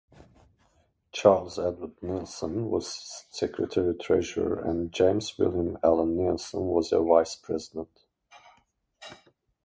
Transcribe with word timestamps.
Charles 1.11 1.59
Edward 1.59 1.91
Neilson 2.01 2.71
was 2.71 3.23
secretary-treasurer 3.29 4.59
and 4.65 4.91
James 4.91 5.37
William 5.37 5.77
Allen 5.83 6.17
Neilson 6.17 6.73
was 6.73 6.91
a 6.91 7.01
vice-president. 7.03 7.99